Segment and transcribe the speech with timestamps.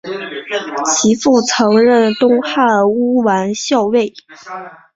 [0.87, 4.11] 其父曾任东汉乌丸校尉。